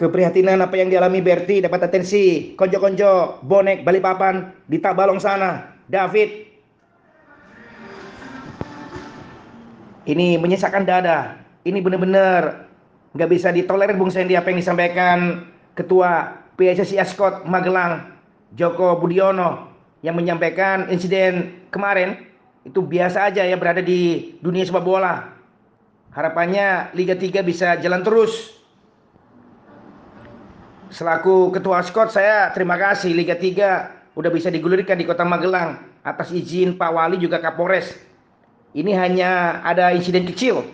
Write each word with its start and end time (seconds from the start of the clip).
keprihatinan 0.00 0.64
apa 0.64 0.80
yang 0.80 0.88
dialami 0.88 1.20
Berti 1.20 1.60
dapat 1.60 1.92
atensi. 1.92 2.56
Konjo-konjo 2.56 3.44
bonek 3.44 3.84
Balikpapan 3.84 4.48
di 4.64 4.80
Tabalong 4.80 5.20
sana. 5.20 5.76
David. 5.84 6.48
Ini 10.08 10.40
menyesakkan 10.40 10.88
dada. 10.88 11.36
Ini 11.68 11.84
benar-benar 11.84 12.64
nggak 13.12 13.28
bisa 13.28 13.52
ditolerir 13.52 14.00
Bung 14.00 14.08
Sandy 14.08 14.32
apa 14.32 14.48
yang 14.48 14.64
disampaikan 14.64 15.44
Ketua 15.76 16.40
PSSI 16.56 16.96
Ascot 16.96 17.44
Magelang 17.44 18.16
Joko 18.56 18.96
Budiono 18.96 19.68
yang 20.00 20.16
menyampaikan 20.16 20.88
insiden 20.88 21.60
kemarin. 21.68 22.24
Itu 22.64 22.80
biasa 22.80 23.28
aja 23.28 23.44
ya 23.44 23.56
berada 23.60 23.84
di 23.84 24.32
dunia 24.40 24.64
sepak 24.64 24.80
bola. 24.80 25.36
Harapannya 26.16 26.96
Liga 26.96 27.14
3 27.14 27.44
bisa 27.44 27.76
jalan 27.78 28.00
terus 28.00 28.59
Selaku 30.90 31.54
Ketua 31.54 31.86
Skot 31.86 32.10
saya 32.10 32.50
terima 32.50 32.74
kasih 32.74 33.14
Liga 33.14 33.38
3 33.38 34.18
udah 34.18 34.30
bisa 34.34 34.50
digulirkan 34.50 34.98
di 34.98 35.06
Kota 35.06 35.22
Magelang 35.22 35.78
atas 36.02 36.34
izin 36.34 36.74
Pak 36.74 36.90
Wali 36.90 37.14
juga 37.14 37.38
Kapolres. 37.38 37.94
Ini 38.74 38.98
hanya 38.98 39.62
ada 39.62 39.94
insiden 39.94 40.26
kecil, 40.26 40.66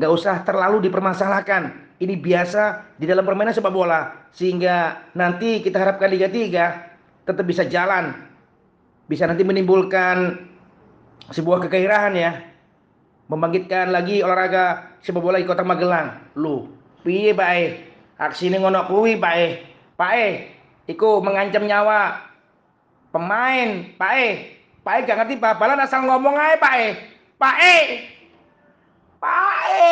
nggak 0.00 0.08
usah 0.08 0.40
terlalu 0.48 0.88
dipermasalahkan. 0.88 1.84
Ini 2.00 2.16
biasa 2.16 2.96
di 2.96 3.04
dalam 3.04 3.28
permainan 3.28 3.52
sepak 3.52 3.68
bola 3.68 4.32
sehingga 4.32 5.04
nanti 5.12 5.60
kita 5.60 5.76
harapkan 5.76 6.08
Liga 6.08 6.32
3 6.32 7.28
tetap 7.28 7.44
bisa 7.44 7.68
jalan. 7.68 8.16
Bisa 9.04 9.28
nanti 9.28 9.44
menimbulkan 9.44 10.48
sebuah 11.28 11.68
kegairahan 11.68 12.16
ya. 12.16 12.32
Membangkitkan 13.28 13.92
lagi 13.92 14.24
olahraga 14.24 14.96
sepak 15.04 15.20
bola 15.20 15.36
di 15.36 15.44
Kota 15.44 15.60
Magelang. 15.60 16.32
Lu, 16.40 16.72
piye 17.04 17.36
bae? 17.36 17.87
Aksi 18.18 18.50
ini 18.50 18.58
ngono 18.58 18.82
kuwi 18.90 19.14
Pak 19.14 19.34
E. 19.38 19.48
Pak 19.94 20.12
E, 20.18 20.28
iku 20.90 21.22
mengancam 21.22 21.64
nyawa 21.64 22.18
pemain, 23.14 23.94
Pak 23.94 24.12
E. 24.18 24.28
Pak 24.82 24.94
E 24.94 24.98
gak 25.06 25.18
ngerti 25.22 25.34
babalan 25.38 25.78
asal 25.78 26.02
ngomong 26.02 26.34
aja 26.34 26.58
Pak 26.58 26.74
E. 26.74 26.86
Pak 27.38 27.56
E. 27.62 27.76
Pak 29.22 29.58
E. 29.70 29.86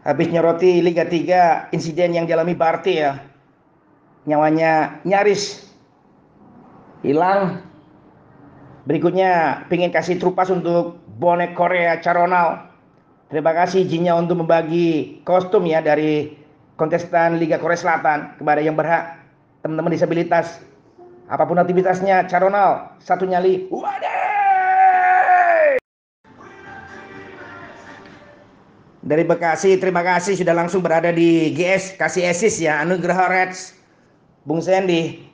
Habis 0.00 0.32
nyoroti 0.32 0.80
Liga 0.80 1.04
3 1.04 1.76
insiden 1.76 2.16
yang 2.16 2.24
dialami 2.24 2.56
Barti 2.56 3.04
ya. 3.04 3.20
Nyawanya 4.24 5.04
nyaris 5.04 5.68
hilang. 7.04 7.69
Berikutnya 8.90 9.62
pingin 9.70 9.94
kasih 9.94 10.18
trupas 10.18 10.50
untuk 10.50 10.98
bonek 11.14 11.54
Korea 11.54 12.02
Caronal. 12.02 12.74
Terima 13.30 13.54
kasih 13.54 13.86
izinnya 13.86 14.18
untuk 14.18 14.42
membagi 14.42 15.22
kostum 15.22 15.62
ya 15.62 15.78
dari 15.78 16.34
kontestan 16.74 17.38
Liga 17.38 17.62
Korea 17.62 17.78
Selatan 17.78 18.34
kepada 18.42 18.58
yang 18.58 18.74
berhak 18.74 19.14
teman-teman 19.62 19.94
disabilitas. 19.94 20.58
Apa 21.30 21.46
pun 21.46 21.62
aktivitasnya 21.62 22.26
Caronal, 22.26 22.98
satu 22.98 23.30
nyali. 23.30 23.70
Wadah! 23.70 24.18
Dari 29.06 29.22
Bekasi, 29.22 29.78
terima 29.78 30.02
kasih 30.02 30.34
sudah 30.34 30.66
langsung 30.66 30.82
berada 30.82 31.14
di 31.14 31.54
GS 31.54 31.94
kasih 31.94 32.26
esis 32.26 32.58
ya 32.58 32.82
Anugerah 32.82 33.30
Reds. 33.30 33.78
Bung 34.42 34.58
Sandy, 34.58 35.30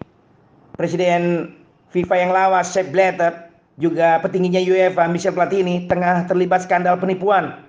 Presiden 0.76 1.56
FIFA 1.96 2.16
yang 2.20 2.32
lawas, 2.36 2.76
Sepp 2.76 2.92
Blatter, 2.92 3.45
juga 3.76 4.20
petingginya 4.24 4.60
UEFA 4.60 5.04
Michel 5.08 5.36
Platini 5.36 5.84
tengah 5.84 6.24
terlibat 6.24 6.64
skandal 6.64 6.96
penipuan. 6.96 7.60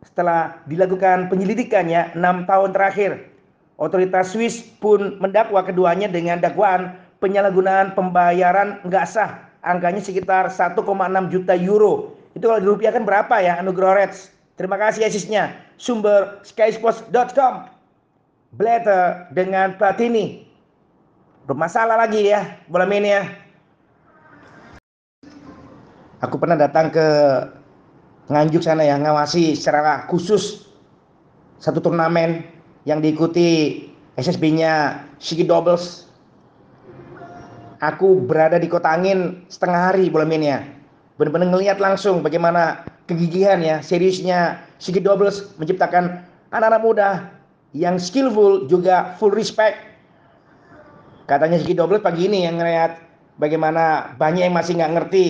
Setelah 0.00 0.56
dilakukan 0.64 1.28
penyelidikannya 1.28 2.16
6 2.16 2.48
tahun 2.48 2.70
terakhir, 2.72 3.10
otoritas 3.76 4.32
Swiss 4.32 4.64
pun 4.80 5.20
mendakwa 5.20 5.60
keduanya 5.60 6.08
dengan 6.08 6.40
dakwaan 6.40 6.96
penyalahgunaan 7.20 7.92
pembayaran 7.92 8.80
nggak 8.86 9.04
sah. 9.04 9.44
Angkanya 9.60 10.00
sekitar 10.00 10.48
1,6 10.48 10.80
juta 11.28 11.52
euro. 11.52 12.16
Itu 12.32 12.48
kalau 12.48 12.64
dirupiahkan 12.64 13.04
berapa 13.04 13.44
ya 13.44 13.60
Anugerah 13.60 14.06
Reds? 14.06 14.32
Terima 14.56 14.80
kasih 14.80 15.04
asisnya. 15.04 15.52
Sumber 15.76 16.40
skysports.com. 16.48 17.68
Blatter 18.56 19.28
dengan 19.36 19.76
Platini. 19.76 20.48
Bermasalah 21.44 22.00
lagi 22.00 22.24
ya 22.30 22.56
bola 22.72 22.88
ini 22.88 23.10
ya. 23.12 23.49
Aku 26.20 26.36
pernah 26.36 26.56
datang 26.56 26.92
ke 26.92 27.06
Nganjuk 28.30 28.62
sana 28.62 28.86
ya 28.86 28.94
ngawasi 28.94 29.58
secara 29.58 30.06
khusus 30.06 30.70
satu 31.58 31.82
turnamen 31.82 32.46
yang 32.86 33.02
diikuti 33.02 33.82
SSB-nya 34.14 35.02
Shiki 35.18 35.42
Doubles. 35.42 36.06
Aku 37.82 38.22
berada 38.22 38.54
di 38.62 38.70
Kota 38.70 38.94
Angin 38.94 39.42
setengah 39.50 39.90
hari 39.90 40.06
bulan 40.06 40.30
ini 40.30 40.46
ya. 40.46 40.62
Benar-benar 41.18 41.50
ngelihat 41.50 41.82
langsung 41.82 42.22
bagaimana 42.22 42.86
kegigihan 43.10 43.58
ya, 43.58 43.82
seriusnya 43.82 44.62
Shiki 44.78 45.02
Doubles 45.02 45.50
menciptakan 45.58 46.22
anak-anak 46.54 46.82
muda 46.86 47.08
yang 47.74 47.98
skillful 47.98 48.70
juga 48.70 49.18
full 49.18 49.34
respect. 49.34 49.74
Katanya 51.26 51.58
Shiki 51.58 51.74
Doubles 51.74 51.98
pagi 51.98 52.30
ini 52.30 52.46
yang 52.46 52.62
ngelihat 52.62 52.94
bagaimana 53.42 54.14
banyak 54.14 54.46
yang 54.46 54.54
masih 54.54 54.78
nggak 54.78 54.92
ngerti 54.94 55.26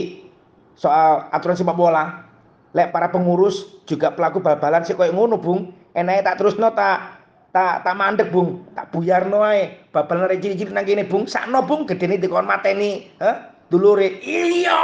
soal 0.80 1.28
aturan 1.28 1.60
sepak 1.60 1.76
bola. 1.76 2.24
Lek 2.72 2.88
para 2.88 3.12
pengurus 3.12 3.68
juga 3.84 4.14
pelaku 4.14 4.40
bal-balan 4.40 4.80
sih 4.88 4.96
koyo 4.96 5.12
ngono 5.12 5.36
bung. 5.36 5.76
Enake 5.92 6.24
tak 6.24 6.40
terus 6.40 6.56
tak 6.56 7.20
tak 7.52 7.84
tak 7.84 7.94
mandek 7.98 8.32
bung. 8.32 8.64
Tak 8.72 8.88
buyar 8.88 9.28
ae. 9.52 9.76
Bal-balan 9.92 10.40
cilik-cilik 10.40 10.72
nang 10.72 10.88
kene 10.88 11.04
bung. 11.04 11.28
Sakno 11.28 11.60
bung 11.66 11.84
gedene 11.84 12.16
dikon 12.16 12.48
mateni 12.48 13.12
heh 13.20 13.36
dulure 13.68 14.22
iya. 14.24 14.80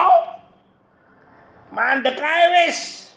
Mandek 1.72 2.20
ae 2.20 2.44
wis. 2.60 3.08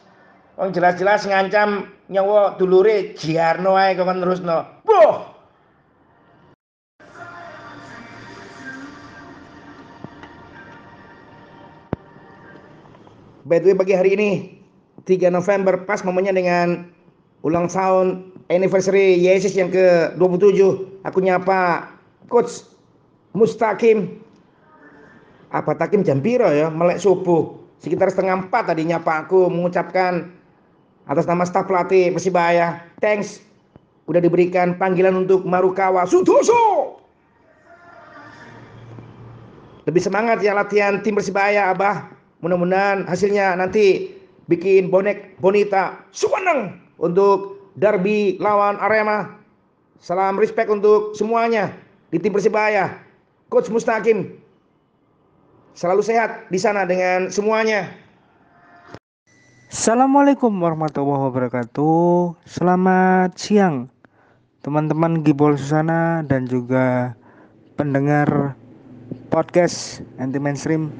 Wong 0.56 0.72
jelas-jelas 0.72 1.28
ngancam 1.28 1.90
nyawa 2.08 2.56
dulure 2.56 3.18
jiarno 3.18 3.76
ae 3.76 3.98
kok 3.98 4.08
terusno. 4.08 4.86
Boh 4.86 5.29
By 13.50 13.58
the 13.58 13.74
way 13.74 13.78
pagi 13.82 13.98
hari 13.98 14.14
ini 14.14 14.30
3 15.10 15.34
November 15.34 15.82
pas 15.90 16.06
momennya 16.06 16.38
dengan 16.38 16.86
ulang 17.42 17.66
tahun 17.66 18.30
anniversary 18.54 19.18
Yesus 19.18 19.58
yang 19.58 19.74
ke-27. 19.74 20.62
Aku 21.02 21.18
nyapa 21.18 21.90
coach 22.30 22.62
Mustakim. 23.34 24.22
Apa 25.50 25.74
takim 25.74 26.06
jam 26.06 26.22
piro 26.22 26.46
ya? 26.54 26.70
Melek 26.70 27.02
subuh. 27.02 27.58
Sekitar 27.82 28.14
setengah 28.14 28.46
empat 28.46 28.70
tadi 28.70 28.86
nyapa 28.86 29.26
aku 29.26 29.50
mengucapkan 29.50 30.30
atas 31.10 31.26
nama 31.26 31.42
staf 31.42 31.66
pelatih 31.66 32.14
Persibaya 32.14 32.86
thanks. 33.02 33.42
Udah 34.06 34.22
diberikan 34.22 34.78
panggilan 34.78 35.26
untuk 35.26 35.42
Marukawa 35.42 36.06
Sutoso 36.06 37.02
lebih 39.90 40.06
semangat 40.06 40.38
ya 40.46 40.54
latihan 40.54 41.02
tim 41.02 41.18
Persibaya 41.18 41.74
Abah 41.74 42.19
Mudah-mudahan 42.40 43.04
hasilnya 43.04 43.60
nanti 43.60 44.16
bikin 44.48 44.88
bonek 44.88 45.36
bonita 45.44 46.00
suweneng 46.16 46.80
untuk 46.96 47.60
derby 47.76 48.40
lawan 48.40 48.80
Arema. 48.80 49.36
Salam 50.00 50.40
respect 50.40 50.72
untuk 50.72 51.12
semuanya 51.20 51.76
di 52.08 52.18
tim 52.18 52.32
Persibaya. 52.32 52.96
Coach 53.52 53.68
Mustaqim 53.74 54.40
selalu 55.74 56.06
sehat 56.06 56.48
di 56.48 56.60
sana 56.62 56.88
dengan 56.88 57.28
semuanya. 57.34 57.92
Assalamualaikum 59.70 60.54
warahmatullahi 60.54 61.30
wabarakatuh. 61.30 62.40
Selamat 62.48 63.36
siang 63.36 63.92
teman-teman 64.62 65.26
Gibol 65.26 65.56
Susana 65.56 66.22
dan 66.24 66.46
juga 66.46 67.18
pendengar 67.74 68.60
podcast 69.32 70.04
anti 70.20 70.38
mainstream 70.38 70.92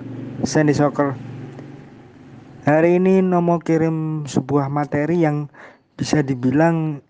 Sandy 0.48 0.72
Soccer. 0.72 1.29
Hari 2.70 3.02
ini 3.02 3.26
Nomo 3.26 3.58
kirim 3.58 4.30
sebuah 4.30 4.70
materi 4.70 5.26
yang 5.26 5.50
bisa 5.98 6.22
dibilang 6.22 7.02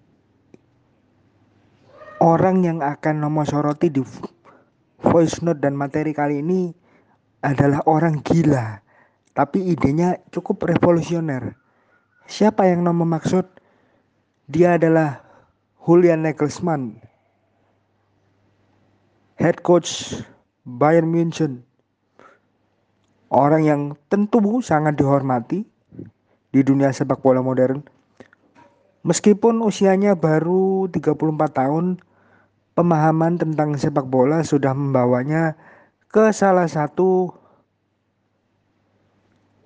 orang 2.24 2.64
yang 2.64 2.80
akan 2.80 3.20
Nomo 3.20 3.44
soroti 3.44 3.92
di 3.92 4.00
voice 5.04 5.44
note 5.44 5.60
dan 5.60 5.76
materi 5.76 6.16
kali 6.16 6.40
ini 6.40 6.72
adalah 7.44 7.84
orang 7.92 8.24
gila. 8.24 8.80
Tapi 9.36 9.76
idenya 9.76 10.24
cukup 10.32 10.64
revolusioner. 10.64 11.60
Siapa 12.24 12.64
yang 12.64 12.88
Nomo 12.88 13.04
maksud? 13.04 13.44
Dia 14.48 14.80
adalah 14.80 15.20
Julian 15.84 16.24
Nagelsmann. 16.24 17.04
Head 19.36 19.60
coach 19.60 20.24
Bayern 20.64 21.12
Munchen 21.12 21.68
orang 23.30 23.62
yang 23.66 23.82
tentu 24.10 24.42
sangat 24.62 24.98
dihormati 24.98 25.66
di 26.50 26.62
dunia 26.66 26.90
sepak 26.90 27.22
bola 27.22 27.46
modern. 27.46 27.86
Meskipun 29.06 29.64
usianya 29.64 30.18
baru 30.18 30.92
34 30.92 31.16
tahun, 31.56 31.86
pemahaman 32.76 33.40
tentang 33.40 33.78
sepak 33.80 34.06
bola 34.10 34.44
sudah 34.44 34.76
membawanya 34.76 35.56
ke 36.10 36.34
salah 36.36 36.68
satu 36.68 37.32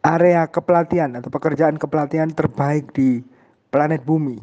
area 0.04 0.46
kepelatihan 0.52 1.16
atau 1.18 1.32
pekerjaan 1.32 1.80
kepelatihan 1.80 2.30
terbaik 2.30 2.92
di 2.92 3.24
planet 3.72 4.04
bumi. 4.04 4.38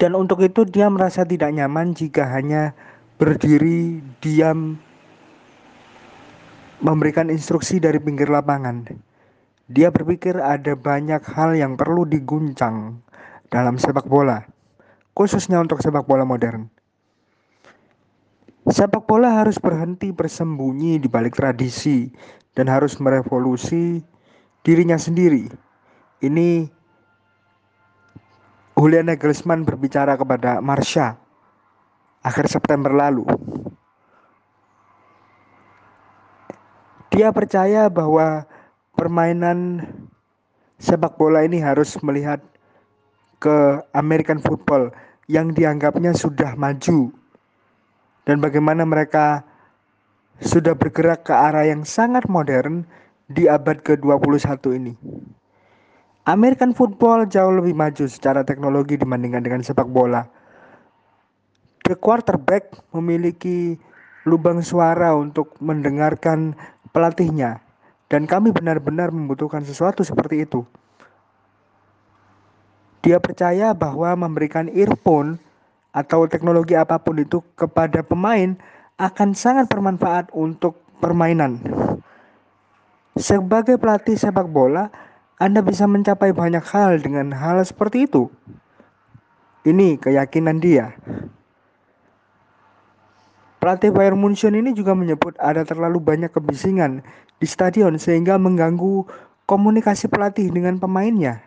Dan 0.00 0.18
untuk 0.18 0.42
itu 0.42 0.66
dia 0.66 0.90
merasa 0.90 1.22
tidak 1.22 1.54
nyaman 1.54 1.94
jika 1.94 2.26
hanya 2.26 2.74
berdiri 3.22 4.02
diam 4.18 4.82
memberikan 6.82 7.30
instruksi 7.30 7.78
dari 7.78 8.02
pinggir 8.02 8.26
lapangan. 8.26 8.82
Dia 9.70 9.94
berpikir 9.94 10.36
ada 10.36 10.74
banyak 10.74 11.22
hal 11.22 11.54
yang 11.54 11.78
perlu 11.78 12.02
diguncang 12.02 12.98
dalam 13.48 13.78
sepak 13.78 14.10
bola, 14.10 14.42
khususnya 15.14 15.62
untuk 15.62 15.78
sepak 15.78 16.04
bola 16.04 16.26
modern. 16.26 16.66
Sepak 18.66 19.06
bola 19.06 19.42
harus 19.42 19.58
berhenti 19.62 20.10
bersembunyi 20.10 20.98
di 20.98 21.06
balik 21.06 21.38
tradisi 21.38 22.10
dan 22.58 22.66
harus 22.66 22.98
merevolusi 22.98 24.02
dirinya 24.66 24.98
sendiri. 24.98 25.50
Ini 26.22 26.66
Julian 28.78 29.06
Nagelsmann 29.06 29.62
berbicara 29.62 30.18
kepada 30.18 30.58
Marsha 30.58 31.14
akhir 32.26 32.50
September 32.50 32.90
lalu. 32.90 33.22
Dia 37.22 37.30
percaya 37.30 37.86
bahwa 37.86 38.42
permainan 38.98 39.86
sepak 40.82 41.14
bola 41.14 41.46
ini 41.46 41.62
harus 41.62 41.94
melihat 42.02 42.42
ke 43.38 43.78
American 43.94 44.42
football 44.42 44.90
yang 45.30 45.54
dianggapnya 45.54 46.18
sudah 46.18 46.58
maju 46.58 47.14
dan 48.26 48.42
bagaimana 48.42 48.82
mereka 48.82 49.46
sudah 50.42 50.74
bergerak 50.74 51.22
ke 51.22 51.30
arah 51.30 51.62
yang 51.62 51.86
sangat 51.86 52.26
modern 52.26 52.82
di 53.30 53.46
abad 53.46 53.86
ke-21 53.86 54.58
ini. 54.82 54.98
American 56.26 56.74
football 56.74 57.30
jauh 57.30 57.54
lebih 57.54 57.78
maju 57.78 58.02
secara 58.10 58.42
teknologi 58.42 58.98
dibandingkan 58.98 59.46
dengan 59.46 59.62
sepak 59.62 59.86
bola. 59.86 60.26
The 61.86 61.94
quarterback 61.94 62.74
memiliki 62.90 63.78
lubang 64.26 64.58
suara 64.58 65.14
untuk 65.14 65.54
mendengarkan 65.62 66.58
pelatihnya 66.92 67.64
dan 68.12 68.28
kami 68.28 68.52
benar-benar 68.52 69.08
membutuhkan 69.08 69.64
sesuatu 69.64 70.04
seperti 70.04 70.44
itu. 70.44 70.62
Dia 73.02 73.18
percaya 73.18 73.74
bahwa 73.74 74.14
memberikan 74.14 74.70
earphone 74.70 75.40
atau 75.90 76.28
teknologi 76.30 76.78
apa 76.78 77.02
pun 77.02 77.18
itu 77.18 77.42
kepada 77.58 78.04
pemain 78.06 78.54
akan 79.00 79.34
sangat 79.34 79.66
bermanfaat 79.66 80.30
untuk 80.30 80.78
permainan. 81.02 81.58
Sebagai 83.18 83.76
pelatih 83.76 84.14
sepak 84.14 84.46
bola, 84.48 84.88
anda 85.36 85.58
bisa 85.60 85.90
mencapai 85.90 86.30
banyak 86.30 86.62
hal 86.62 87.02
dengan 87.02 87.34
hal 87.34 87.58
seperti 87.66 88.06
itu. 88.06 88.30
Ini 89.66 89.98
keyakinan 89.98 90.62
dia. 90.62 90.94
Pelatih 93.62 93.94
Bayern 93.94 94.18
Munchen 94.18 94.58
ini 94.58 94.74
juga 94.74 94.90
menyebut 94.90 95.38
ada 95.38 95.62
terlalu 95.62 96.02
banyak 96.02 96.34
kebisingan 96.34 96.98
di 97.38 97.46
stadion 97.46 97.94
sehingga 97.94 98.34
mengganggu 98.34 99.06
komunikasi 99.46 100.10
pelatih 100.10 100.50
dengan 100.50 100.82
pemainnya. 100.82 101.38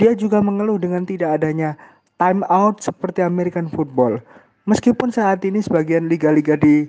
Dia 0.00 0.16
juga 0.16 0.40
mengeluh 0.40 0.80
dengan 0.80 1.04
tidak 1.04 1.36
adanya 1.36 1.76
time 2.16 2.40
out 2.48 2.80
seperti 2.80 3.20
American 3.20 3.68
football. 3.68 4.16
Meskipun 4.64 5.12
saat 5.12 5.44
ini 5.44 5.60
sebagian 5.60 6.08
liga-liga 6.08 6.56
di 6.56 6.88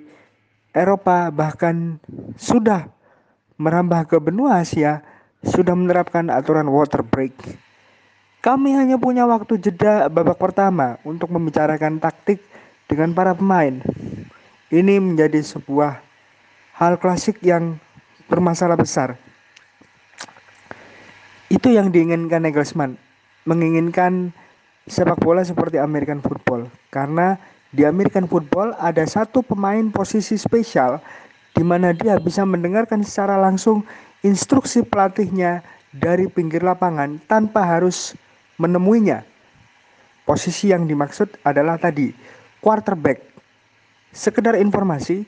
Eropa 0.72 1.28
bahkan 1.28 2.00
sudah 2.40 2.88
merambah 3.60 4.08
ke 4.08 4.16
benua 4.16 4.64
Asia, 4.64 5.04
sudah 5.44 5.76
menerapkan 5.76 6.32
aturan 6.32 6.72
water 6.72 7.04
break. 7.04 7.36
Kami 8.40 8.72
hanya 8.80 8.96
punya 8.96 9.28
waktu 9.28 9.60
jeda 9.60 10.08
babak 10.08 10.40
pertama 10.40 10.96
untuk 11.04 11.28
membicarakan 11.28 12.00
taktik 12.00 12.40
dengan 12.90 13.14
para 13.14 13.38
pemain. 13.38 13.78
Ini 14.74 14.98
menjadi 14.98 15.38
sebuah 15.38 16.02
hal 16.74 16.98
klasik 16.98 17.38
yang 17.46 17.78
bermasalah 18.26 18.74
besar. 18.74 19.14
Itu 21.50 21.70
yang 21.70 21.94
diinginkan 21.94 22.42
Nagelsmann, 22.46 22.98
menginginkan 23.46 24.34
sepak 24.90 25.18
bola 25.22 25.46
seperti 25.46 25.78
American 25.78 26.18
football. 26.22 26.66
Karena 26.90 27.38
di 27.70 27.86
American 27.86 28.26
football 28.26 28.74
ada 28.82 29.06
satu 29.06 29.42
pemain 29.46 29.90
posisi 29.94 30.34
spesial 30.34 30.98
di 31.54 31.62
mana 31.66 31.94
dia 31.94 32.18
bisa 32.18 32.46
mendengarkan 32.46 33.02
secara 33.02 33.38
langsung 33.38 33.82
instruksi 34.22 34.86
pelatihnya 34.86 35.62
dari 35.90 36.30
pinggir 36.30 36.62
lapangan 36.62 37.18
tanpa 37.26 37.66
harus 37.66 38.14
menemuinya. 38.62 39.26
Posisi 40.22 40.70
yang 40.70 40.86
dimaksud 40.86 41.42
adalah 41.42 41.74
tadi 41.74 42.14
quarterback. 42.60 43.24
Sekedar 44.12 44.56
informasi, 44.56 45.24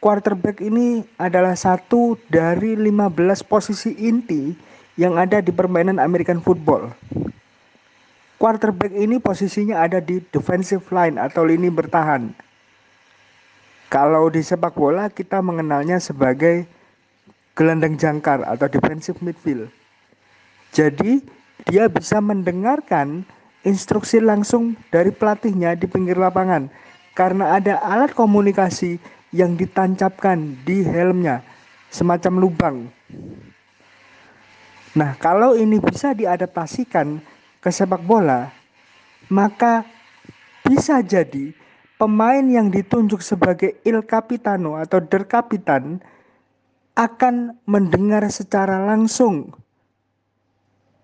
quarterback 0.00 0.58
ini 0.64 1.04
adalah 1.20 1.54
satu 1.54 2.18
dari 2.32 2.74
15 2.74 3.12
posisi 3.46 3.94
inti 4.00 4.52
yang 4.96 5.16
ada 5.16 5.40
di 5.40 5.52
permainan 5.52 6.00
American 6.00 6.40
football. 6.40 6.92
Quarterback 8.36 8.90
ini 8.98 9.22
posisinya 9.22 9.86
ada 9.86 10.02
di 10.02 10.18
defensive 10.34 10.82
line 10.90 11.14
atau 11.14 11.46
lini 11.46 11.70
bertahan. 11.70 12.34
Kalau 13.86 14.32
di 14.32 14.42
sepak 14.42 14.74
bola 14.74 15.06
kita 15.12 15.38
mengenalnya 15.38 16.02
sebagai 16.02 16.66
gelandang 17.52 17.94
jangkar 18.00 18.42
atau 18.42 18.66
defensive 18.66 19.20
midfield. 19.20 19.68
Jadi 20.72 21.20
dia 21.68 21.86
bisa 21.86 22.18
mendengarkan 22.18 23.28
instruksi 23.62 24.18
langsung 24.18 24.74
dari 24.90 25.14
pelatihnya 25.14 25.78
di 25.78 25.86
pinggir 25.86 26.18
lapangan 26.18 26.66
karena 27.14 27.58
ada 27.58 27.78
alat 27.82 28.10
komunikasi 28.14 28.98
yang 29.32 29.56
ditancapkan 29.56 30.58
di 30.66 30.84
helmnya 30.84 31.40
semacam 31.88 32.32
lubang. 32.40 32.76
Nah, 34.92 35.16
kalau 35.16 35.56
ini 35.56 35.80
bisa 35.80 36.12
diadaptasikan 36.12 37.16
ke 37.64 37.70
sepak 37.72 38.04
bola, 38.04 38.52
maka 39.32 39.88
bisa 40.60 41.00
jadi 41.00 41.56
pemain 41.96 42.44
yang 42.44 42.68
ditunjuk 42.68 43.24
sebagai 43.24 43.80
Il 43.88 44.04
Capitano 44.04 44.76
atau 44.76 45.00
Der 45.00 45.24
Kapitan 45.24 46.02
akan 46.92 47.56
mendengar 47.64 48.20
secara 48.28 48.84
langsung 48.84 49.56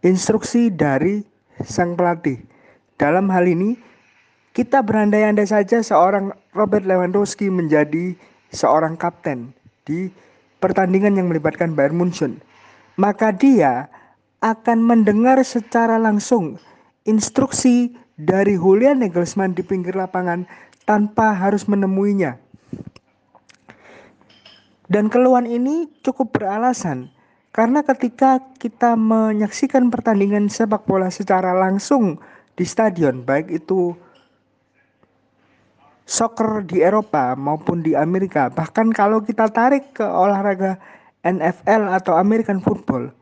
instruksi 0.04 0.68
dari 0.68 1.24
sang 1.64 1.98
pelatih. 1.98 2.38
Dalam 2.98 3.30
hal 3.30 3.46
ini, 3.46 3.78
kita 4.54 4.82
berandai-andai 4.82 5.46
saja 5.46 5.78
seorang 5.82 6.34
Robert 6.50 6.82
Lewandowski 6.82 7.46
menjadi 7.46 8.18
seorang 8.50 8.98
kapten 8.98 9.54
di 9.86 10.10
pertandingan 10.58 11.14
yang 11.14 11.30
melibatkan 11.30 11.78
Bayern 11.78 11.94
Munchen. 11.94 12.42
Maka 12.98 13.30
dia 13.30 13.86
akan 14.42 14.82
mendengar 14.82 15.38
secara 15.46 15.98
langsung 15.98 16.58
instruksi 17.06 17.94
dari 18.18 18.58
Julian 18.58 18.98
Nagelsmann 18.98 19.54
di 19.54 19.62
pinggir 19.62 19.94
lapangan 19.94 20.42
tanpa 20.82 21.30
harus 21.30 21.70
menemuinya. 21.70 22.34
Dan 24.88 25.12
keluhan 25.12 25.46
ini 25.46 25.86
cukup 26.02 26.34
beralasan 26.34 27.12
karena 27.52 27.80
ketika 27.82 28.38
kita 28.60 28.94
menyaksikan 28.94 29.88
pertandingan 29.88 30.52
sepak 30.52 30.84
bola 30.84 31.08
secara 31.08 31.56
langsung 31.56 32.20
di 32.54 32.64
stadion, 32.68 33.24
baik 33.24 33.48
itu 33.50 33.96
soccer 36.08 36.64
di 36.64 36.80
Eropa 36.80 37.36
maupun 37.36 37.84
di 37.84 37.92
Amerika, 37.92 38.48
bahkan 38.48 38.88
kalau 38.92 39.20
kita 39.20 39.48
tarik 39.52 39.96
ke 39.96 40.04
olahraga 40.04 40.80
NFL 41.24 41.92
atau 41.92 42.16
American 42.16 42.60
football, 42.64 43.12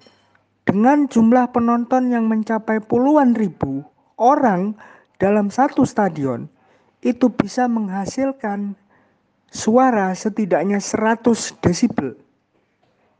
dengan 0.66 1.06
jumlah 1.06 1.50
penonton 1.54 2.10
yang 2.10 2.26
mencapai 2.26 2.82
puluhan 2.82 3.34
ribu 3.38 3.86
orang 4.18 4.74
dalam 5.22 5.48
satu 5.48 5.86
stadion, 5.86 6.50
itu 7.02 7.30
bisa 7.30 7.70
menghasilkan 7.70 8.74
suara 9.50 10.10
setidaknya 10.12 10.82
100 10.82 11.54
desibel. 11.62 12.25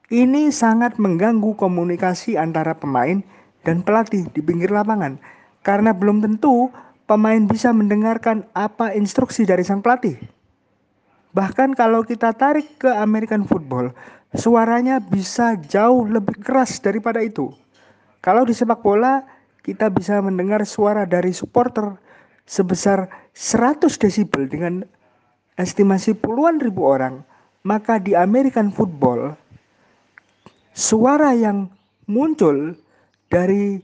Ini 0.06 0.54
sangat 0.54 1.02
mengganggu 1.02 1.58
komunikasi 1.58 2.38
antara 2.38 2.78
pemain 2.78 3.26
dan 3.66 3.82
pelatih 3.82 4.30
di 4.30 4.38
pinggir 4.38 4.70
lapangan 4.70 5.18
karena 5.66 5.90
belum 5.90 6.22
tentu 6.22 6.70
pemain 7.10 7.42
bisa 7.42 7.74
mendengarkan 7.74 8.46
apa 8.54 8.94
instruksi 8.94 9.42
dari 9.42 9.66
sang 9.66 9.82
pelatih. 9.82 10.14
Bahkan 11.34 11.74
kalau 11.74 12.06
kita 12.06 12.30
tarik 12.38 12.78
ke 12.78 12.86
American 12.86 13.50
football, 13.50 13.90
suaranya 14.30 15.02
bisa 15.02 15.58
jauh 15.66 16.06
lebih 16.06 16.38
keras 16.38 16.78
daripada 16.78 17.18
itu. 17.18 17.50
Kalau 18.22 18.46
di 18.46 18.54
sepak 18.54 18.86
bola, 18.86 19.26
kita 19.66 19.90
bisa 19.90 20.22
mendengar 20.22 20.62
suara 20.62 21.02
dari 21.02 21.34
supporter 21.34 21.98
sebesar 22.46 23.10
100 23.34 23.90
desibel 23.98 24.46
dengan 24.46 24.86
estimasi 25.58 26.14
puluhan 26.14 26.62
ribu 26.62 26.86
orang. 26.86 27.26
Maka 27.66 27.98
di 27.98 28.14
American 28.14 28.70
football, 28.70 29.34
suara 30.76 31.32
yang 31.32 31.72
muncul 32.04 32.76
dari 33.32 33.80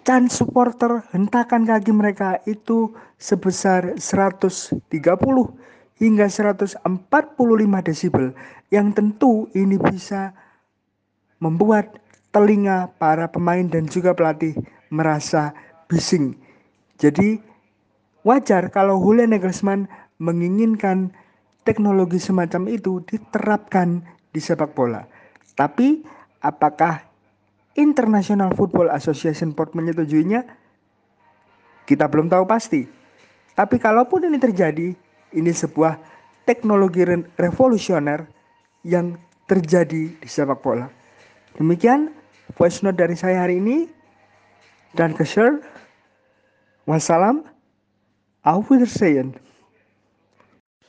can 0.00 0.32
supporter 0.32 1.04
hentakan 1.12 1.68
kaki 1.68 1.92
mereka 1.92 2.40
itu 2.48 2.96
sebesar 3.20 4.00
130 4.00 4.80
hingga 6.00 6.26
145 6.32 6.80
desibel 7.84 8.32
yang 8.72 8.96
tentu 8.96 9.52
ini 9.52 9.76
bisa 9.76 10.32
membuat 11.44 12.00
telinga 12.32 12.88
para 12.96 13.28
pemain 13.28 13.68
dan 13.68 13.84
juga 13.84 14.16
pelatih 14.16 14.56
merasa 14.88 15.52
bising. 15.92 16.32
Jadi 16.96 17.44
wajar 18.24 18.72
kalau 18.72 18.96
Julian 19.04 19.36
Nagelsmann 19.36 19.84
menginginkan 20.16 21.12
teknologi 21.68 22.16
semacam 22.16 22.72
itu 22.72 23.04
diterapkan 23.04 24.00
di 24.32 24.40
sepak 24.40 24.72
bola. 24.72 25.17
Tapi 25.58 26.06
apakah 26.38 27.02
International 27.74 28.54
Football 28.54 28.94
Association 28.94 29.50
Board 29.50 29.74
menyetujuinya? 29.74 30.46
Kita 31.82 32.06
belum 32.06 32.30
tahu 32.30 32.46
pasti. 32.46 32.86
Tapi 33.58 33.74
kalaupun 33.82 34.30
ini 34.30 34.38
terjadi, 34.38 34.94
ini 35.34 35.50
sebuah 35.50 35.98
teknologi 36.46 37.02
revolusioner 37.34 38.22
yang 38.86 39.18
terjadi 39.50 40.14
di 40.14 40.28
sepak 40.30 40.62
bola. 40.62 40.86
Demikian 41.58 42.14
voice 42.54 42.86
note 42.86 43.02
dari 43.02 43.18
saya 43.18 43.42
hari 43.42 43.58
ini. 43.58 43.90
Dan 44.94 45.18
share. 45.26 45.58
Wassalam. 46.86 47.42
Auf 48.46 48.70
Wiedersehen. 48.70 49.34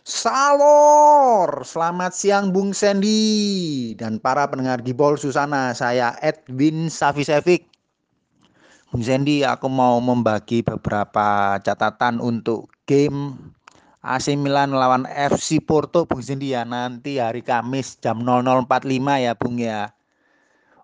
Salor, 0.10 1.62
selamat 1.62 2.18
siang 2.18 2.50
Bung 2.50 2.74
Sandy 2.74 3.94
dan 3.94 4.18
para 4.18 4.50
pendengar 4.50 4.82
Gibol 4.82 5.22
Susana. 5.22 5.70
Saya 5.78 6.18
Edwin 6.26 6.90
Savisevic. 6.90 7.70
Bung 8.90 9.06
Sandy, 9.06 9.46
aku 9.46 9.70
mau 9.70 10.02
membagi 10.02 10.66
beberapa 10.66 11.62
catatan 11.62 12.18
untuk 12.18 12.74
game 12.90 13.38
AC 14.02 14.34
Milan 14.34 14.74
lawan 14.74 15.06
FC 15.06 15.62
Porto 15.62 16.10
Bung 16.10 16.26
Sandy 16.26 16.58
ya 16.58 16.66
nanti 16.66 17.22
hari 17.22 17.46
Kamis 17.46 18.02
jam 18.02 18.26
00.45 18.26 18.66
ya 19.14 19.38
Bung 19.38 19.62
ya. 19.62 19.94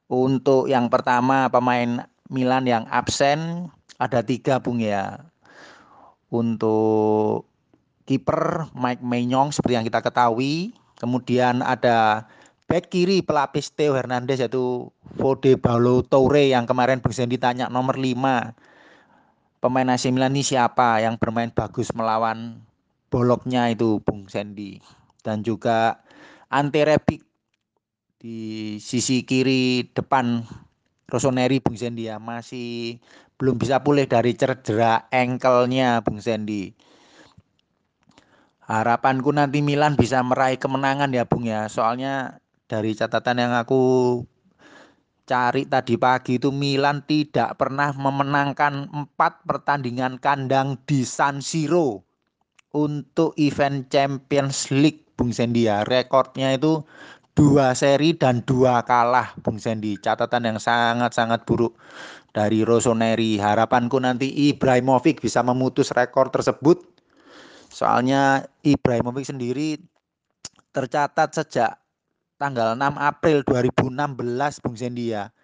Untuk 0.05 0.70
yang 0.70 0.86
pertama 0.94 1.50
pemain 1.50 2.05
Milan 2.29 2.70
yang 2.70 2.86
absen 2.94 3.74
ada 3.98 4.22
tiga 4.22 4.62
Bung 4.62 4.86
ya. 4.86 5.17
Untuk 6.29 7.55
kiper 8.06 8.70
Mike 8.78 9.02
Maignan 9.02 9.50
seperti 9.50 9.78
yang 9.78 9.86
kita 9.86 10.02
ketahui. 10.02 10.74
Kemudian 10.96 11.60
ada 11.66 12.30
back 12.70 12.90
kiri 12.90 13.22
pelapis 13.22 13.74
Theo 13.74 13.94
Hernandez 13.98 14.40
yaitu 14.40 14.90
Fode 15.20 15.58
Ballo-Toure 15.60 16.50
yang 16.50 16.66
kemarin 16.66 17.02
Bung 17.02 17.14
Sandy 17.14 17.36
tanya 17.38 17.68
nomor 17.68 18.00
5. 18.00 18.16
Pemain 19.60 19.90
AC 19.90 20.14
Milan 20.14 20.38
ini 20.38 20.46
siapa 20.46 21.02
yang 21.02 21.18
bermain 21.18 21.50
bagus 21.50 21.90
melawan 21.92 22.62
boloknya 23.10 23.74
itu 23.74 24.00
Bung 24.06 24.30
Sandy. 24.30 24.80
Dan 25.26 25.42
juga 25.42 26.00
Ante 26.54 26.86
Rebic 26.86 27.26
di 28.22 28.78
sisi 28.82 29.26
kiri 29.26 29.90
depan 29.92 30.46
Rossoneri 31.10 31.62
Bung 31.62 31.78
Sandy 31.78 32.10
ya 32.10 32.22
masih 32.22 33.02
belum 33.36 33.60
bisa 33.60 33.84
pulih 33.84 34.08
dari 34.08 34.34
cedera 34.34 35.06
ankle-nya 35.12 36.02
Bung 36.06 36.22
Sandy. 36.24 36.72
Harapanku 38.65 39.29
nanti 39.29 39.62
Milan 39.62 39.93
bisa 39.93 40.25
meraih 40.25 40.57
kemenangan 40.57 41.13
ya 41.13 41.29
Bung 41.29 41.45
ya. 41.45 41.69
Soalnya 41.69 42.41
dari 42.65 42.98
catatan 42.98 43.38
yang 43.38 43.53
aku 43.53 43.81
cari 45.29 45.69
tadi 45.69 45.98
pagi 46.01 46.41
itu 46.41 46.50
Milan 46.50 47.05
tidak 47.05 47.62
pernah 47.62 47.93
memenangkan 47.93 48.89
empat 48.89 49.45
pertandingan 49.45 50.17
kandang 50.17 50.81
di 50.89 51.05
San 51.05 51.45
Siro 51.45 52.01
untuk 52.74 53.38
event 53.38 53.86
Champions 53.93 54.74
League 54.74 55.13
Bung 55.13 55.29
Sendi 55.29 55.69
ya. 55.69 55.86
Rekornya 55.86 56.57
itu 56.57 56.81
dua 57.38 57.77
seri 57.77 58.17
dan 58.17 58.41
dua 58.50 58.81
kalah 58.81 59.38
Bung 59.45 59.62
Sendi. 59.62 59.93
Catatan 60.01 60.41
yang 60.41 60.57
sangat-sangat 60.57 61.45
buruk 61.45 61.77
dari 62.34 62.65
Rossoneri. 62.65 63.38
Harapanku 63.38 64.01
nanti 64.01 64.50
Ibrahimovic 64.50 65.22
bisa 65.22 65.45
memutus 65.45 65.93
rekor 65.93 66.34
tersebut 66.34 66.95
Soalnya 67.75 68.48
Ibrahimovic 68.63 69.27
sendiri 69.27 69.75
tercatat 70.72 71.36
sejak 71.36 71.75
tanggal 72.39 72.72
6 72.72 72.79
April 72.96 73.44
2016 73.44 74.63
Bung 74.63 74.79
Sendia. 74.79 75.36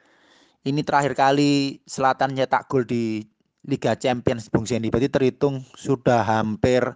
Ini 0.63 0.79
terakhir 0.87 1.11
kali 1.11 1.83
Selatan 1.83 2.31
nyetak 2.31 2.71
gol 2.71 2.87
di 2.87 3.27
Liga 3.67 3.99
Champions 3.99 4.47
Bung 4.47 4.63
Sendi. 4.63 4.87
Berarti 4.87 5.11
terhitung 5.11 5.59
sudah 5.75 6.23
hampir 6.23 6.95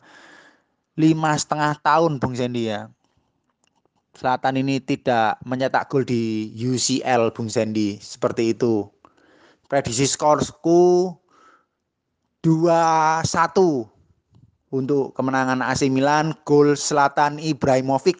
lima 0.95 1.35
setengah 1.35 1.83
tahun 1.83 2.23
Bung 2.23 2.39
Sendi 2.39 2.71
ya. 2.71 2.87
Selatan 4.15 4.55
ini 4.63 4.79
tidak 4.79 5.35
menyetak 5.43 5.91
gol 5.91 6.07
di 6.07 6.47
UCL 6.55 7.35
Bung 7.35 7.51
Sendi 7.51 7.99
seperti 7.99 8.55
itu. 8.55 8.87
Prediksi 9.67 10.07
skorku 10.07 11.11
2-1 12.39 13.94
untuk 14.73 15.13
kemenangan 15.13 15.61
AC 15.61 15.89
Milan 15.91 16.33
gol 16.47 16.73
Selatan 16.73 17.37
Ibrahimovic. 17.37 18.17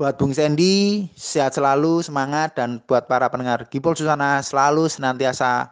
Buat 0.00 0.16
Bung 0.16 0.32
Sandy, 0.32 1.04
sehat 1.12 1.60
selalu, 1.60 2.00
semangat 2.00 2.56
dan 2.56 2.80
buat 2.88 3.04
para 3.04 3.28
pendengar 3.28 3.68
Gipol 3.68 3.92
Susana 3.92 4.40
selalu 4.40 4.88
senantiasa 4.88 5.68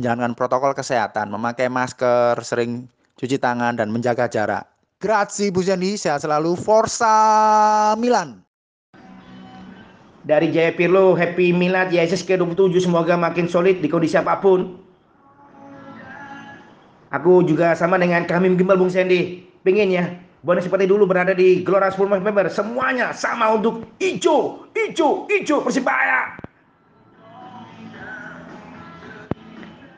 menjalankan 0.00 0.32
protokol 0.32 0.72
kesehatan, 0.72 1.28
memakai 1.28 1.68
masker, 1.68 2.40
sering 2.40 2.88
cuci 3.20 3.36
tangan 3.36 3.76
dan 3.76 3.92
menjaga 3.92 4.24
jarak. 4.24 4.64
Grazie 4.98 5.52
Bu 5.52 5.60
Sandy, 5.60 6.00
sehat 6.00 6.24
selalu. 6.24 6.56
Forza 6.56 7.12
Milan. 8.00 8.40
Dari 10.24 10.48
Jaya 10.52 10.72
Pirlo, 10.72 11.16
Happy 11.16 11.52
Milad 11.52 11.88
Yesus 11.88 12.20
ke-27 12.24 12.84
semoga 12.84 13.16
makin 13.16 13.48
solid 13.48 13.80
di 13.80 13.88
kondisi 13.88 14.16
apa 14.16 14.40
pun. 14.40 14.87
Aku 17.08 17.40
juga 17.40 17.72
sama 17.72 17.96
dengan 17.96 18.28
kami 18.28 18.52
Gimbal 18.56 18.76
Bung 18.76 18.92
Sandy. 18.92 19.48
Pengen 19.64 19.88
ya, 19.88 20.04
Bonus 20.38 20.70
seperti 20.70 20.86
dulu 20.86 21.02
berada 21.02 21.34
di 21.34 21.66
Gelora 21.66 21.90
10 21.90 22.22
November. 22.22 22.46
Semuanya 22.46 23.10
sama 23.10 23.50
untuk 23.58 23.90
ijo, 23.98 24.70
ijo, 24.70 25.26
ijo 25.26 25.56
Persibaya. 25.66 26.38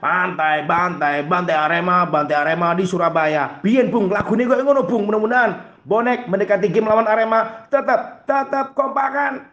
Pantai, 0.01 0.65
bantai, 0.65 1.29
bantai 1.29 1.53
Arema, 1.53 2.09
bantai 2.09 2.33
Arema 2.33 2.73
di 2.73 2.89
Surabaya. 2.89 3.61
Biyen 3.61 3.93
Bung, 3.93 4.09
lagu 4.09 4.33
ini 4.33 4.49
gue 4.49 4.65
ngono 4.65 4.89
Bung. 4.89 5.05
Mudah-mudahan 5.05 5.61
bonek 5.85 6.25
mendekati 6.25 6.73
game 6.73 6.89
lawan 6.89 7.05
Arema 7.05 7.69
tetap 7.69 8.25
tetap 8.25 8.73
kompakan. 8.73 9.45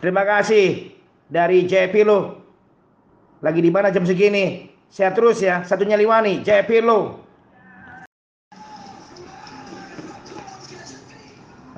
Terima 0.00 0.24
kasih 0.24 0.96
dari 1.28 1.68
JP 1.68 1.92
lagi 3.40 3.60
di 3.64 3.72
mana 3.72 3.88
jam 3.88 4.04
segini? 4.04 4.68
Sehat 4.92 5.16
terus 5.16 5.40
ya. 5.40 5.64
Satunya 5.64 5.96
Liwani, 5.96 6.44
Jaya 6.44 6.64
Pirlo. 6.64 7.24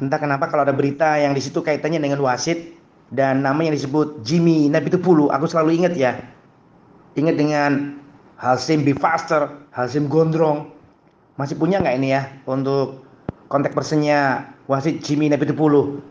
Entah 0.02 0.18
kenapa 0.18 0.50
kalau 0.50 0.66
ada 0.66 0.74
berita 0.74 1.14
yang 1.14 1.30
di 1.30 1.38
situ 1.38 1.62
kaitannya 1.62 2.02
dengan 2.02 2.18
wasit 2.26 2.74
dan 3.14 3.46
nama 3.46 3.62
yang 3.62 3.70
disebut 3.70 4.26
Jimmy 4.26 4.66
Napitupulu, 4.66 5.30
aku 5.30 5.46
selalu 5.46 5.78
ingat 5.78 5.94
ya. 5.94 6.18
Ingat 7.14 7.38
dengan 7.38 7.70
Halsim 8.40 8.82
Bifaster, 8.82 9.46
Halsim 9.70 10.10
Gondrong. 10.10 10.74
Masih 11.38 11.54
punya 11.54 11.78
nggak 11.78 11.96
ini 12.02 12.08
ya 12.18 12.26
untuk 12.50 13.06
kontak 13.46 13.78
personnya 13.78 14.50
wasit 14.66 14.98
Jimmy 15.06 15.30
Napitupulu? 15.30 16.02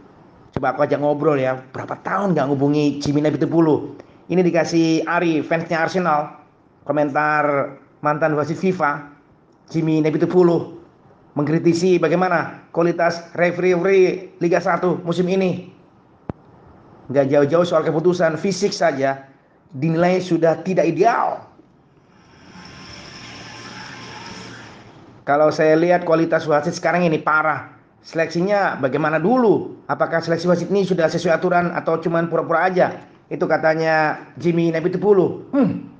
Coba 0.55 0.71
aku 0.71 0.87
ajak 0.87 1.03
ngobrol 1.03 1.35
ya. 1.35 1.59
Berapa 1.75 1.99
tahun 1.99 2.31
nggak 2.31 2.47
ngubungi 2.47 3.03
Jimmy 3.03 3.19
Napitupulu? 3.19 3.99
Ini 4.31 4.47
dikasih 4.47 5.03
Ari, 5.03 5.43
fansnya 5.43 5.83
Arsenal. 5.83 6.39
Komentar 6.87 7.75
mantan 7.99 8.31
wasit 8.39 8.55
FIFA, 8.57 9.11
Jimmy 9.67 9.99
Nepitupulu, 9.99 10.81
mengkritisi 11.35 11.99
bagaimana 11.99 12.63
kualitas 12.71 13.27
referee 13.35 14.31
Liga 14.39 14.63
1 14.63 15.03
musim 15.03 15.27
ini. 15.27 15.69
Nggak 17.11 17.27
jauh-jauh 17.27 17.67
soal 17.67 17.83
keputusan 17.83 18.39
fisik 18.39 18.71
saja, 18.71 19.27
dinilai 19.75 20.23
sudah 20.23 20.63
tidak 20.63 20.87
ideal. 20.87 21.43
Kalau 25.27 25.51
saya 25.51 25.75
lihat 25.75 26.07
kualitas 26.07 26.47
wasit 26.47 26.79
sekarang 26.79 27.03
ini 27.03 27.19
parah. 27.19 27.67
Seleksinya 28.01 28.79
bagaimana 28.79 29.19
dulu? 29.21 29.85
Apakah 29.85 30.23
seleksi 30.23 30.47
wasit 30.49 30.71
ini 30.71 30.87
sudah 30.87 31.11
sesuai 31.11 31.35
aturan 31.37 31.75
atau 31.75 31.99
cuman 31.99 32.31
pura-pura 32.31 32.71
aja? 32.71 33.10
Itu 33.31 33.47
katanya 33.47 34.27
Jimmy 34.35 34.75
Napitupulu. 34.75 35.47
Hmm, 35.55 35.90